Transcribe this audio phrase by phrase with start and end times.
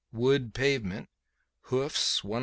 [0.11, 1.09] Wood pavement.
[1.65, 2.39] Hoofs 104.